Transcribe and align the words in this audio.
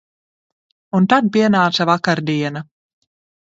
Un 0.99 1.05
tad 1.13 1.27
pienāca 1.35 1.87
vakardiena. 1.91 2.65